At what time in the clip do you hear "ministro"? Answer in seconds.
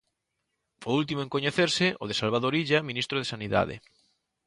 2.89-3.15